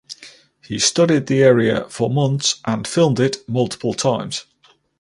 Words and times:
He 0.65 0.79
studied 0.79 1.27
the 1.27 1.43
area 1.43 1.85
for 1.87 2.09
months 2.09 2.59
and 2.65 2.87
filmed 2.87 3.19
it 3.19 3.47
multiple 3.47 3.93
times. 3.93 4.45